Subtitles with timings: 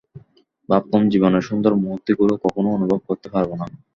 [0.69, 3.65] ভাবতাম জীবনের সুন্দর মুহূর্তগুলি কখনই অনুভব করতে পারব না।